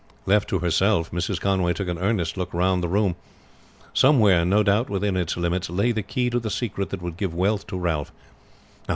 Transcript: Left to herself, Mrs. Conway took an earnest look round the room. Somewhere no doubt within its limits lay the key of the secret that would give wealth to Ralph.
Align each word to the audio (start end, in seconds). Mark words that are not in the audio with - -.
Left 0.25 0.49
to 0.49 0.57
herself, 0.57 1.11
Mrs. 1.11 1.39
Conway 1.39 1.73
took 1.73 1.87
an 1.87 1.99
earnest 1.99 2.35
look 2.35 2.51
round 2.55 2.81
the 2.83 2.87
room. 2.87 3.15
Somewhere 3.93 4.43
no 4.43 4.63
doubt 4.63 4.89
within 4.89 5.15
its 5.15 5.37
limits 5.37 5.69
lay 5.69 5.91
the 5.91 6.01
key 6.01 6.25
of 6.33 6.41
the 6.41 6.49
secret 6.49 6.89
that 6.89 7.03
would 7.03 7.17
give 7.17 7.35
wealth 7.35 7.67
to 7.67 7.77
Ralph. 7.77 8.11